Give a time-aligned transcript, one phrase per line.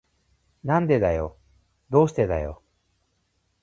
[0.63, 1.37] なんでだよ。
[1.91, 2.63] どうしてだよ。